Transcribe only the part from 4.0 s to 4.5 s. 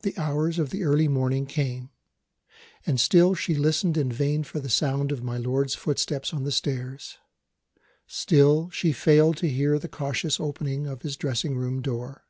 vain